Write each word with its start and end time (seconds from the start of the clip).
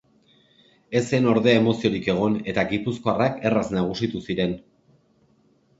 Ez 0.99 1.01
zen 1.09 1.27
ordea 1.33 1.59
emoziorik 1.61 2.09
egon 2.15 2.39
eta 2.55 2.65
gipuzkoarrak 2.73 3.39
erraz 3.51 3.65
nagusitu 3.79 4.25
ziren. 4.31 4.59